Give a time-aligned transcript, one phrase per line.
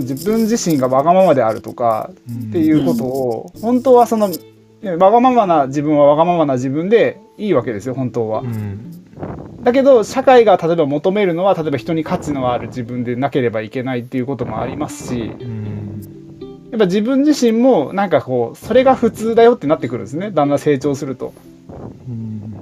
[0.00, 2.10] 自分自身がわがままであるとか
[2.48, 4.30] っていうことを本当はその
[4.98, 8.42] わがままな自分はわがままな自分でいいわけですよ本当は。
[9.62, 15.32] だけど社会が例えば求めるのは例えば人に価値のある自分でなければいけないっていうこともありますし、
[16.70, 21.32] やっぱ自分自身もなんかこうそれが普通だよってなってくるんですねだんだん成長すると。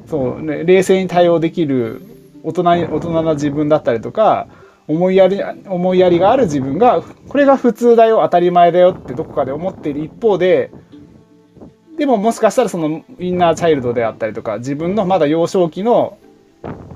[0.06, 2.02] そうね、冷静に対応できる
[2.42, 4.46] 大人大人な自分だったりとか
[4.88, 10.70] 思いやり思いやりがある自分がこれが普通だよ当たり前だよってどこかで思っている一方で
[11.96, 16.18] でももしかしたらそのインナーチャイルドであったりとか自分のまだ幼少期の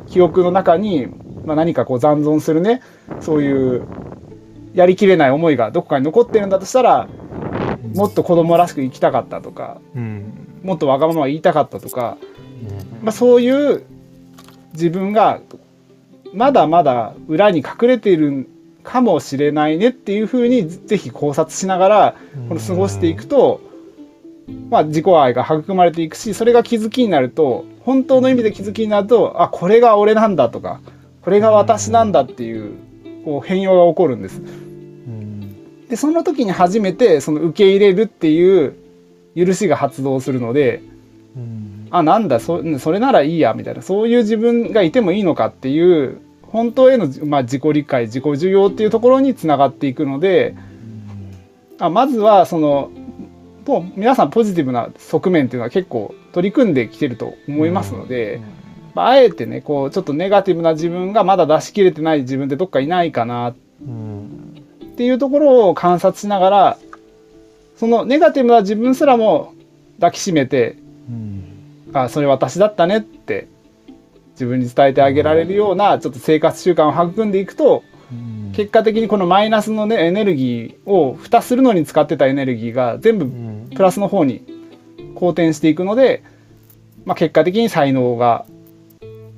[0.06, 1.06] 記憶の中に、
[1.44, 2.82] まあ、何かこう残存するね
[3.20, 3.86] そういう
[4.74, 7.08] やりきれない思いがどこかに残ってるんだとしたら
[7.94, 12.18] もっと子供らしく生きたかったとか、うん、もっとわがまま言いたかったとか、
[12.62, 13.84] うん、まあ、そういう
[14.72, 15.40] 自分が
[16.34, 18.48] まだまだ裏に隠れている
[18.82, 22.14] かもしれないねっていうふうにぜひ考察しながら
[22.48, 23.60] この過ごしていくと、
[24.70, 30.80] まあ、自己愛が育まれていくしそれが気づきになると本当の意味で気づきになるとあこれが俺なんだとか
[31.22, 32.74] これが私なんだっていう
[33.24, 34.40] こう変容が起こるんです。
[35.88, 38.74] でその時に初めてその受け入れるっていう
[39.36, 40.82] 許しが発動するので、
[41.36, 43.82] うん、あなんだそそれならいいやみたいな。
[43.82, 50.54] そういう自分がいてもいいのかっていう本当への、まあ、自己理解自己需要っていうところにつながっていくので、
[51.78, 52.90] うん、あまずはその
[53.96, 58.40] 皆さんポジティブな側面っていうのは結構取り組んできてると思いますので、
[58.94, 63.50] まあ、あえてねこうちょっとネガティブな自分がまだ出し切れてない自分ってどっかいないかな。
[63.50, 63.54] っ
[64.96, 66.78] ていうところを観察しながら
[67.76, 69.52] そのネガティブな自分すらも
[69.96, 70.76] 抱きしめて、
[71.92, 73.48] あそれ私だったねって
[74.32, 77.82] 自分に伝えてあげられるようなちょっと生活習慣を育んでいくと
[78.52, 84.44] 結果的にこのマイナスの、ね、エネルギーを蓋するのに使ってたエネルギーが全部プラスの方に
[85.14, 86.22] 好転していくので、
[87.04, 88.46] まあ、結果的に才能が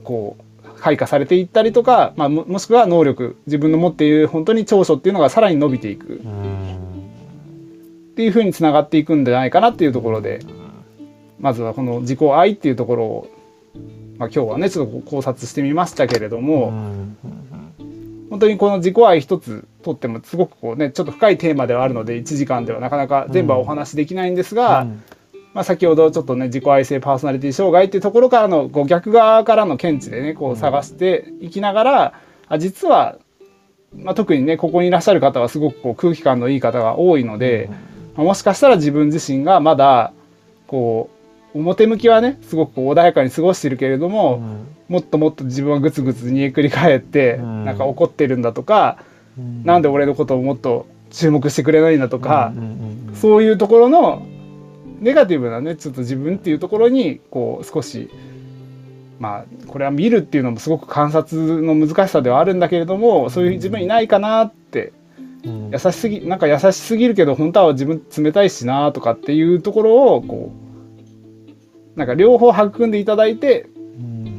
[0.05, 6.15] こう開花されていったりとか、まあ、もしくは能力自分の持っている本当に長所っていうのがさらに伸びていく。
[6.15, 6.21] っ
[8.19, 10.41] ていうふうにつながっていくんじゃないかなっていうところで
[11.41, 13.31] まずはこの自己愛っていうところを、
[14.19, 16.73] まあ、今日はねちょっと考察してみましたけれども。
[18.31, 25.03] 本当にこの自己愛一つとってもすごくこうねちょっと深いテーマではあるので1時間ではなかなか全部はお話しできないんですが、うん、
[25.55, 32.15] まあ、先ほどちょっとね自己愛性パーソナリティ障害っていうところからのこう逆側からの見地でねこう探していきながら、
[32.49, 33.19] あ実は、
[33.97, 37.71] まあ、特にねここにいらっしゃる方はすごくこう空気感のいい方が多いので、
[38.15, 40.13] まあ、もしかしたら自分自身がまだ
[40.67, 41.18] こう
[41.59, 44.43] 表向きはねすごく穏やかに過ごしてるけれども、
[44.89, 48.99] もっともっと自分はグツグツ煮えくり返って、なんか怒ってるんだとか、
[49.39, 52.53] うん、なんで俺のことをもっと注目してくれないんだとか、
[53.15, 54.27] そういうところの
[55.01, 58.11] ネガティブなねちょっと自分っていうところにこう少し
[59.19, 64.93] まあこれは見るっていうのもすごく観察の難しさではあるんだけれどもそういう自分いないかなって、
[65.45, 70.68] うん、優しすぎなんか優しすぎるけど本当は自分冷たいしなとかっていうところをこう
[71.99, 73.69] なんか両方育んでいただいて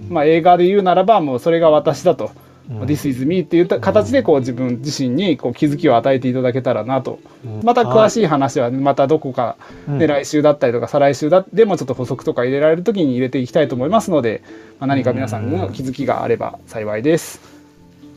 [0.10, 2.32] まあ、映画で言うならばもうそれが私だと。
[2.70, 7.20] うん、This is me っていう形でこう自分自身にこう気づきを与えていただけたらなと、
[7.64, 14.44] また詳しい話はまたどこか、ね来週だったりとか再来週だでもちょっと補足とか入れられる時に入れていきたいと思いますので、
[14.80, 17.42] まあ、何か皆さんの気づきがあれば幸いです。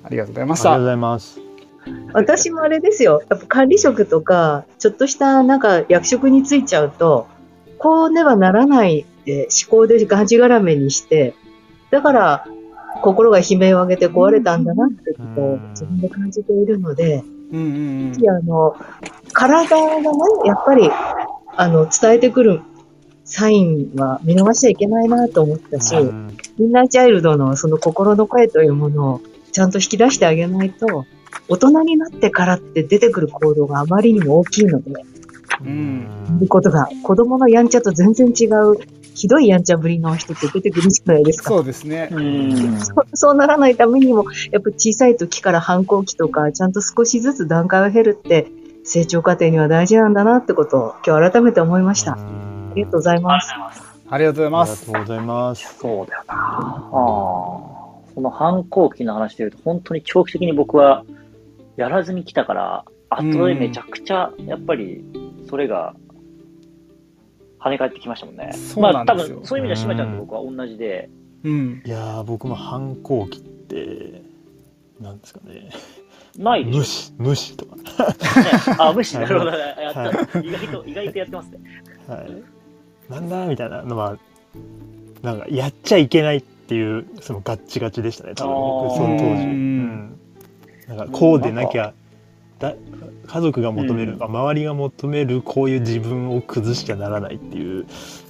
[0.04, 0.74] ありがとうございました。
[0.74, 1.40] ありがとうございます。
[2.12, 3.22] 私もあれですよ。
[3.30, 7.26] やっぱ管理職とか、ちょっとしたなんか役職に就いちゃうと、
[7.78, 11.34] こうではならないって思考でがんじがらめにして、
[11.90, 12.46] だから、
[13.02, 18.76] 心が悲鳴を上げて壊れたんだなってことを自分で感じているので、うんうんうん、あの
[19.32, 20.02] 体がね、
[20.44, 20.90] やっぱり
[21.56, 22.62] あの伝えてくる
[23.24, 29.20] サインは見逃しちゃいけないなと思ったし、うん、インナーチャイルドのその心の声というものを
[29.52, 31.04] ちゃんと引き出してあげないと、
[31.48, 34.92] 大人になってからって出てくる行動があまりにも大きいので、
[35.60, 38.76] うん、いうことが子供のやんちゃと全然違う
[39.14, 41.50] ひどいやんちゃぶりの人って出てくるじゃないですか。
[41.50, 42.10] そうですね。
[42.80, 48.48] そそうならないためにも、やっぱ小さい時から反抗期とか、ちゃんと少しずつ段階を経るって、
[48.84, 52.12] 成長過程には大事なんだなってことを今日改めて思いました。
[52.12, 52.18] あ
[52.74, 53.54] りがとうございます。
[54.08, 54.84] ありがとうございます。
[54.84, 55.78] ありがとうございます。
[55.78, 56.34] そうだよな。
[56.34, 57.82] ああ。
[58.14, 61.04] その反抗期の話で言うと、本当に長期的に僕は
[61.76, 65.04] やらずに来たから、後でめちゃくちゃ、やっぱり、
[65.48, 65.94] それが
[67.62, 68.52] 跳ね返ってきましたもんね。
[68.76, 71.08] まあ多分そういう意味では島ちゃんと僕は同じで。
[71.44, 74.22] うん、いや僕も反抗期って
[75.00, 75.70] なんですかね
[76.38, 77.76] ないでしょ無視、無視とか。
[77.76, 77.82] ね、
[78.78, 79.50] あ、無視、なるほど。
[79.50, 81.60] 意外と、意外とやってますね。
[82.08, 83.12] はい。
[83.12, 84.16] なんだみたいなのは、
[85.20, 89.24] なんか、やっちゃいけないっていう、そのガッチガチでしたね、多分僕、その当時。
[89.24, 90.18] ううんん。
[90.88, 91.92] なんか、こうでなきゃ、
[92.62, 92.74] だ
[93.26, 94.22] 家族が求める、うん。
[94.22, 97.86] あ周りが求めるこういう自分を崩しちゃならないっていう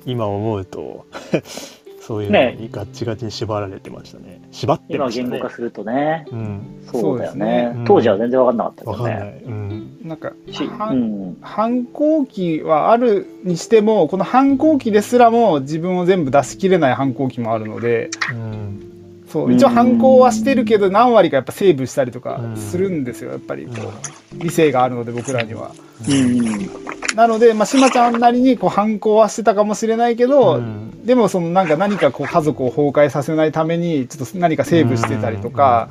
[0.07, 1.07] 今思うと
[2.01, 4.41] そういうのにガッチガチに縛られてましたね。
[4.51, 5.31] 縛って今ましたね。
[5.31, 6.27] 言語化するとね。
[6.33, 6.61] うん。
[6.85, 7.75] そうだよね。
[7.75, 7.85] ね。
[7.87, 9.43] 当時は全然分かんなかったけどわかんない、ね。
[9.47, 11.37] うん、なんかしはうん。
[11.41, 18.92] 反抗期はあるにしてもこの反抗期ですらも自分を全部出し切れない反抗期もあるのでうん
[19.33, 22.57] そう一応反抗はしてるけど何割かやっぱセーブしたりとかうん。
[22.59, 23.67] するんですよやっぱり。
[23.67, 25.73] こう理性があるので僕らには。
[26.07, 27.17] うん。
[27.17, 31.07] なので、まあ、しまちゃんなりにこう反抗はしてたかもしれないけど、うん。
[31.07, 35.89] でもそのなんか何かこう家族を崩壊させないためにちょっと何かセーブしてたりとか、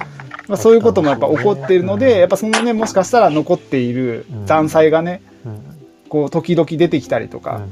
[0.47, 5.61] まあ、そういうこともやっぱ起こっているので、やっぱそのねもしかしたら残っている残債がねうん。
[6.09, 7.69] こう時々出てきたりとうか、ん。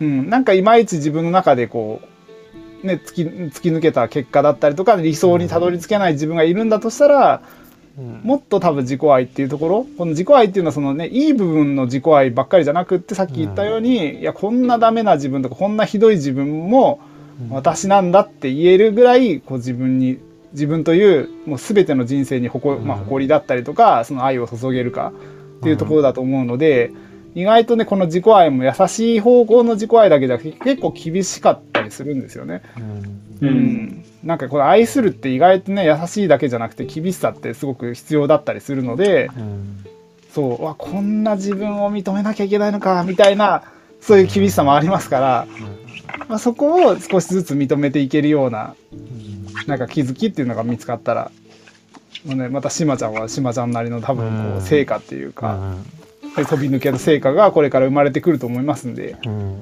[0.00, 2.06] うん、なんかいまいち自分の中でこう、
[2.82, 7.42] ね、突き突き抜けた結果だったりとか理想にたどり着けない自分がいるんだとしたら
[7.98, 8.20] うん。
[8.22, 17.00] もっと多分自己愛っていうところこの自己愛っていうのはそのねいい部分の自己愛ばっかりじゃなくってさっき言ったように、いやこんなダメな自分とかこんなひどい自分も
[17.50, 20.18] 私なんだって言えるぐらいこう自分に
[20.52, 25.12] 自分というもう全ての人生に誇,、まあ、うん誇りだったりとかその愛を注げるか
[25.58, 26.90] っていうところだと思うので、
[27.34, 32.62] 意外とねこの自己愛も優しい方向の自己愛だけじゃなくて結構厳しかったりするんですよね。
[33.40, 33.48] うん。
[33.48, 34.04] うん。
[34.24, 39.84] なんかこれ愛するって意外とね優しいだけじゃなくて厳しさってすごく必要だったりするのでうん。
[40.32, 43.64] そうわこんな自分を認めなきゃいけないのかみたいな
[44.00, 45.46] そういう厳しさもありますから、
[46.28, 48.76] まあ、そこを少しずつ認めていけるような
[49.66, 51.30] なんか気づきっていうのが見つかったら、
[52.24, 55.84] もうね、またしまちゃんはしまちゃんなりの多分こう成果っていううか、ん
[56.36, 59.16] 飛び抜けの成果がこれから生まれてくると思いますんで。
[59.26, 59.60] うん。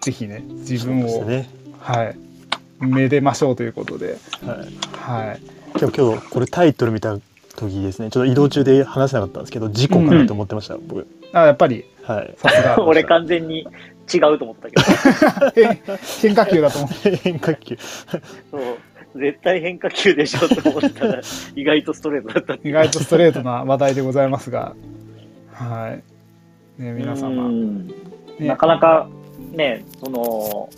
[0.00, 1.48] ぜひね自分を、ね。
[1.80, 2.16] はい。
[2.80, 5.28] めでましょうということで、はい。
[5.28, 5.40] はい、
[5.80, 7.18] 今日今日これタイトル見た
[7.56, 8.10] 時ですね。
[8.10, 11.06] ちょっと移動中で話せなかったんですけど事故かなと思ってました、僕。
[11.32, 11.84] あやっぱり。
[12.02, 12.34] はい。
[12.38, 12.82] さすが。
[12.84, 13.66] 俺完全に
[14.12, 14.82] 違うと思ったけど。
[15.54, 15.80] 変
[16.22, 17.76] 変化球だと思って 変化球。
[18.50, 18.60] そう。
[19.18, 21.20] 絶対変化球でしょと思ったら、
[21.54, 22.68] 意外とストレートだった。
[22.68, 24.74] 意外とストレートな話題でございますが、
[25.56, 25.96] は
[26.78, 26.82] い。
[26.82, 27.48] ね、皆う様。
[27.48, 27.94] んね
[28.40, 29.08] なかなか
[29.52, 30.68] ね、その、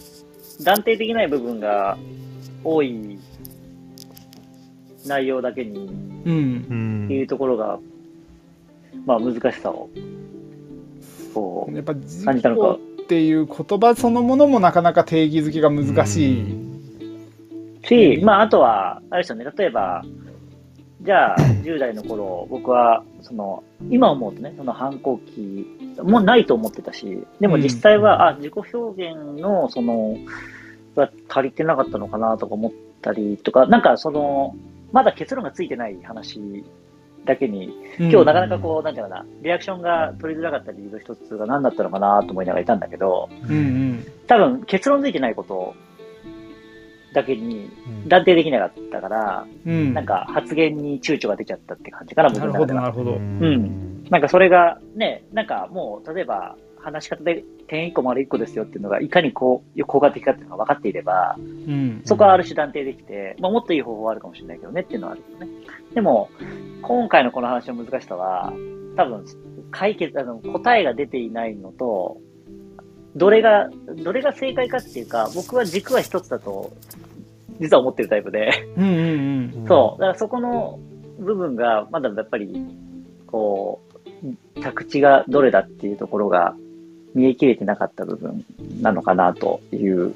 [0.62, 1.98] 断定できない部分が
[2.62, 3.18] 多い
[5.06, 5.86] 内容だけに
[6.24, 6.66] うん。
[6.70, 7.78] うんっていうところが、
[9.04, 9.88] まあ難しさを、
[11.34, 16.68] こやっぱ、感事じたのか故っていう言葉そのものもなかなか定義づけが難しい。
[17.82, 20.04] う、し、まああとは、あれですよね、例えば、
[21.00, 25.64] じゃあ、10代の頃、僕は、その、今思うとね、その反抗期
[26.02, 30.16] もないと思ってたし、でも実際は、あ、自己表現の、その、
[30.96, 34.56] が足りてなかったのかなとか思ったりとか、なんかその、
[34.92, 36.64] まだ結論がついてない話
[37.24, 44.06] だけに、今日なかなかこう、なんていうかな、リアクションが取りづらかった理由の一つが何だったのかなと思いながらいたんだけど、うんうん。
[44.26, 45.74] 多分結論ついてないこと
[47.18, 47.70] だけに
[48.06, 49.94] 断定できなかったから、うん。
[49.94, 52.82] なんか発言に躊躇が出ちゃったって感じかな、僕なるほど、の中では。
[52.82, 53.18] なるほど。
[53.18, 62.02] んなんかそれがね、なんかもう、例えば話し方で点1個丸1個ですよっていうのが、いかにこう、効果的かっていうのが分かっていれば、うん。
[62.04, 65.48] そこはある種断定できて、まあもっといい方法はあるかもしれないけどねっていうのはあるよね。
[65.94, 66.30] でも、
[66.82, 68.52] 今回のこの話の難しさは、
[68.96, 69.24] 多分、
[69.70, 72.18] 解決、あの、答えが出ていないのと、
[73.16, 73.68] どれが、
[74.02, 76.72] どれが正解かっていうか、僕は軸は一つだと、
[77.60, 79.66] 実は思ってるタイプで、うんうんうん。
[79.66, 80.00] そう。
[80.00, 80.78] だからそこの
[81.18, 82.64] 部分が、まだやっぱり、
[83.26, 83.80] こ
[84.56, 86.54] う、着地がどれだっていうところが
[87.14, 88.44] 見えきれてなかった部分
[88.80, 90.14] なのかなという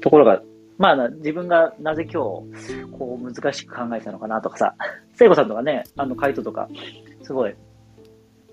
[0.00, 0.42] ところが、
[0.78, 4.74] まあ、自分がなぜ今日、こう、難しく考えてたのかなとかさ、
[5.14, 6.68] 聖子さんとかね、あの、回答とか、
[7.22, 7.54] すごい、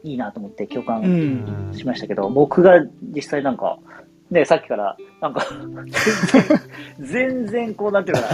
[0.04, 1.74] いいなと思って共う感ん。
[1.74, 2.74] しましたけど、僕が
[3.16, 3.78] 実際なんか、
[4.32, 6.60] ね、さっきから、なんか、全然、
[7.00, 8.28] 全然こうなってるか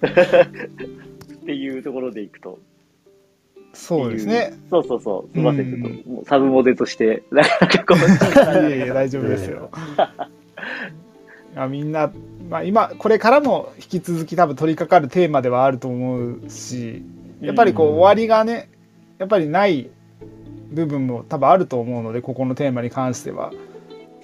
[0.00, 0.46] ら、っ
[1.46, 2.58] ていうところでいくと。
[3.72, 4.54] そうですね。
[4.70, 5.32] そうそうそう。
[5.32, 7.98] すみません、うんちょっと、もうサブモデとして、なかなかこう、
[8.68, 9.70] いやいや、大丈夫ですよ。
[11.56, 12.12] あみんな、
[12.50, 17.02] まあ、今、これからも引き続き多分取り掛かるテーマではあると思うし、
[17.40, 18.68] やっぱりこう終わりがね、
[19.18, 19.90] やっぱりない
[20.70, 23.52] 部分も多分あると思うので、ここのテーマに関しては。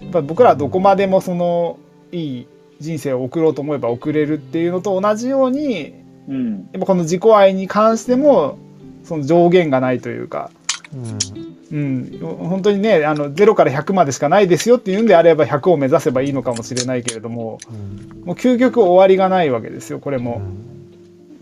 [0.02, 1.78] やっぱり僕らはどこまでもその
[2.10, 2.46] いい
[2.80, 5.94] 人生を送ろうと思えば送れるっていうのと同じように、
[6.28, 6.56] うん。
[6.72, 8.58] やっぱこの自己愛に関しても、
[9.04, 10.50] その上限がないというか。
[11.72, 20.42] うん、本当にねあの0から100までしかないですよっていうんであれば100を目指せばいいのかもしれないけれども、うん、もう究極終わりがないわけですよこれも。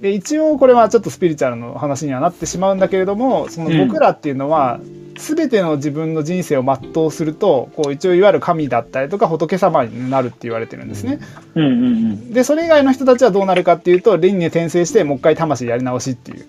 [0.00, 4.79] で一応これはちょっとスピリチュアルの話にはなってしまうんだけれどもその僕らっていうのは、
[5.21, 11.21] 全ての自分の人生を全うするとこう一応いわゆる神だったりとか仏様になるって言われてるんですね。
[11.55, 11.77] うんうんう
[12.15, 16.47] ん、でそれ以外の人たちはどうなるかっていうと輪廻転生してもう一回魂やり直しっていう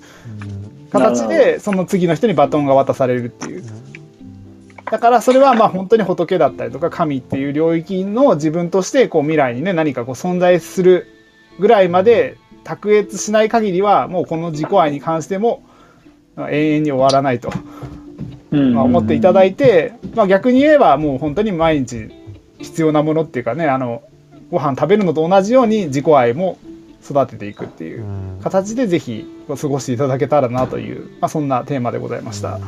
[0.92, 3.63] 形でその次の人にバトンが渡されるっていう。
[4.90, 11.08] だからそれはまあ本当に仏だったりとか神っていう領域の自分としてこう未来にね何かこう存在する
[11.60, 15.63] ぐらいまで卓越しない限りはもうこの自己愛に関しても
[16.38, 17.51] 永遠に終わらないと、
[18.51, 22.10] まあ、思っていただいて、まあ、逆に言えばもう本当に毎日
[22.60, 24.03] 必要なものっていうかねあの
[24.50, 26.58] ご飯食べるのと同じように自己愛も
[27.03, 28.05] 育てていくっていう
[28.43, 32.60] 形でぜひ過ごしていただけたらなという、まあ、そんなテーマでございました。